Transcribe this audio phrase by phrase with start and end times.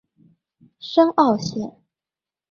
[0.79, 1.75] 深澳線